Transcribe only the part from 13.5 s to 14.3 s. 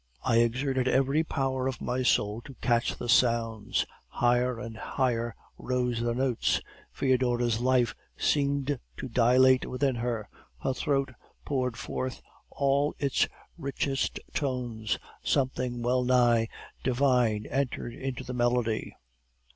richest